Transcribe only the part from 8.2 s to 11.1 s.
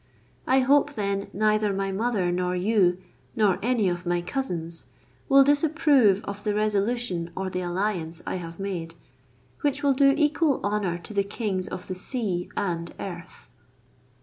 I have made, which will do equal honour